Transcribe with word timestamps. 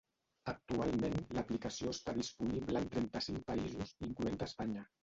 Actualment 0.53 1.13
l’aplicació 1.39 1.93
està 1.99 2.17
disponible 2.17 2.83
en 2.85 2.91
trenta-cinc 2.97 3.47
països, 3.53 3.97
incloent 4.11 4.45
Espanya. 4.53 4.93